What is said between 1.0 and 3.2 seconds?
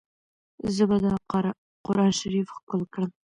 دا قرانشریف ښکل کړم.